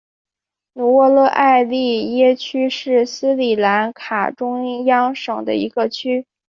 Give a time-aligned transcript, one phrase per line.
[0.73, 6.25] 努沃勒埃利耶区是斯里兰卡中央省的一个区。